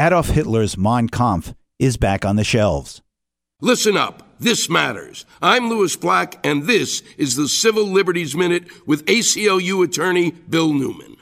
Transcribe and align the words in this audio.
Adolf 0.00 0.28
Hitler's 0.28 0.78
Mein 0.78 1.08
Kampf 1.08 1.54
is 1.80 1.96
back 1.96 2.24
on 2.24 2.36
the 2.36 2.44
shelves. 2.44 3.02
Listen 3.60 3.96
up. 3.96 4.22
This 4.38 4.70
matters. 4.70 5.26
I'm 5.42 5.68
Lewis 5.68 5.96
Black, 5.96 6.38
and 6.46 6.68
this 6.68 7.02
is 7.16 7.34
the 7.34 7.48
Civil 7.48 7.82
Liberties 7.82 8.36
Minute 8.36 8.68
with 8.86 9.04
ACLU 9.06 9.84
attorney 9.84 10.30
Bill 10.30 10.72
Newman. 10.72 11.16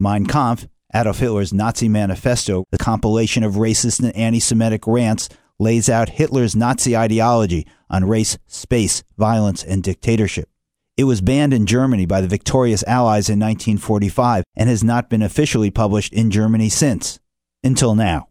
Mein 0.00 0.24
Kampf, 0.24 0.66
Adolf 0.94 1.18
Hitler's 1.18 1.52
Nazi 1.52 1.90
manifesto, 1.90 2.64
the 2.70 2.78
compilation 2.78 3.44
of 3.44 3.56
racist 3.56 4.00
and 4.02 4.16
anti 4.16 4.40
Semitic 4.40 4.86
rants, 4.86 5.28
lays 5.58 5.90
out 5.90 6.08
Hitler's 6.08 6.56
Nazi 6.56 6.96
ideology 6.96 7.66
on 7.90 8.06
race, 8.06 8.38
space, 8.46 9.04
violence, 9.18 9.62
and 9.62 9.82
dictatorship. 9.82 10.48
It 10.96 11.04
was 11.04 11.20
banned 11.20 11.52
in 11.52 11.66
Germany 11.66 12.06
by 12.06 12.22
the 12.22 12.28
victorious 12.28 12.82
Allies 12.84 13.28
in 13.28 13.38
1945 13.38 14.44
and 14.54 14.70
has 14.70 14.82
not 14.82 15.10
been 15.10 15.20
officially 15.20 15.70
published 15.70 16.14
in 16.14 16.30
Germany 16.30 16.70
since, 16.70 17.20
until 17.66 17.94
now. 17.94 18.28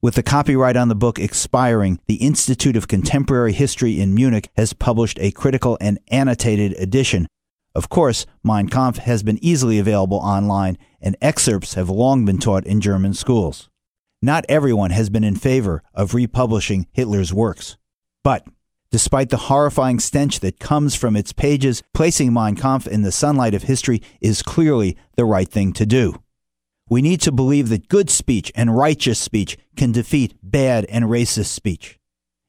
With 0.00 0.14
the 0.14 0.22
copyright 0.22 0.76
on 0.76 0.88
the 0.88 0.96
book 0.96 1.18
expiring, 1.18 2.00
the 2.06 2.16
Institute 2.16 2.74
of 2.74 2.88
Contemporary 2.88 3.52
History 3.52 4.00
in 4.00 4.14
Munich 4.14 4.50
has 4.56 4.72
published 4.72 5.18
a 5.20 5.30
critical 5.30 5.78
and 5.80 6.00
annotated 6.08 6.72
edition. 6.72 7.28
Of 7.74 7.88
course, 7.88 8.26
Mein 8.42 8.68
Kampf 8.68 8.98
has 8.98 9.22
been 9.22 9.38
easily 9.44 9.78
available 9.78 10.18
online, 10.18 10.76
and 11.00 11.16
excerpts 11.22 11.74
have 11.74 11.88
long 11.88 12.24
been 12.24 12.38
taught 12.38 12.66
in 12.66 12.80
German 12.80 13.14
schools. 13.14 13.68
Not 14.20 14.44
everyone 14.48 14.90
has 14.90 15.10
been 15.10 15.24
in 15.24 15.36
favor 15.36 15.82
of 15.94 16.14
republishing 16.14 16.86
Hitler's 16.92 17.32
works. 17.32 17.76
But 18.24 18.46
despite 18.90 19.30
the 19.30 19.48
horrifying 19.48 20.00
stench 20.00 20.40
that 20.40 20.60
comes 20.60 20.94
from 20.94 21.16
its 21.16 21.32
pages, 21.32 21.82
placing 21.94 22.32
Mein 22.32 22.56
Kampf 22.56 22.86
in 22.86 23.02
the 23.02 23.12
sunlight 23.12 23.54
of 23.54 23.64
history 23.64 24.02
is 24.20 24.42
clearly 24.42 24.96
the 25.16 25.24
right 25.24 25.48
thing 25.48 25.72
to 25.74 25.86
do. 25.86 26.21
We 26.92 27.00
need 27.00 27.22
to 27.22 27.32
believe 27.32 27.70
that 27.70 27.88
good 27.88 28.10
speech 28.10 28.52
and 28.54 28.76
righteous 28.76 29.18
speech 29.18 29.56
can 29.78 29.92
defeat 29.92 30.34
bad 30.42 30.84
and 30.90 31.06
racist 31.06 31.46
speech. 31.46 31.98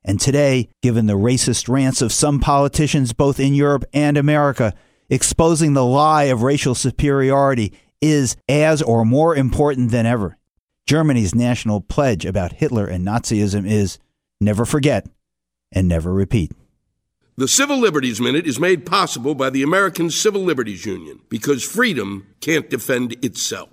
And 0.04 0.20
today, 0.20 0.68
given 0.82 1.06
the 1.06 1.14
racist 1.14 1.70
rants 1.70 2.02
of 2.02 2.12
some 2.12 2.42
politicians 2.42 3.14
both 3.14 3.40
in 3.40 3.54
Europe 3.54 3.86
and 3.94 4.18
America, 4.18 4.74
exposing 5.10 5.76
the 5.76 5.86
lie 5.86 6.24
of 6.24 6.44
racial 6.44 6.76
superiority 6.76 7.72
is 8.02 8.36
as 8.50 8.82
or 8.82 9.06
more 9.06 9.34
important 9.34 9.92
than 9.92 10.06
ever. 10.06 10.38
Germany's 10.86 11.34
national 11.34 11.80
pledge 11.80 12.26
about 12.26 12.52
Hitler 12.52 12.86
and 12.86 13.08
Nazism 13.08 13.66
is 13.66 13.98
never 14.42 14.66
forget 14.66 15.08
and 15.72 15.88
never 15.88 16.12
repeat. 16.12 16.52
The 17.38 17.48
Civil 17.48 17.80
Liberties 17.80 18.20
Minute 18.20 18.46
is 18.46 18.60
made 18.60 18.86
possible 18.86 19.36
by 19.36 19.50
the 19.50 19.64
American 19.64 20.10
Civil 20.10 20.42
Liberties 20.42 20.86
Union 20.86 21.22
because 21.30 21.64
freedom 21.64 22.28
can't 22.42 22.70
defend 22.70 23.14
itself. 23.24 23.73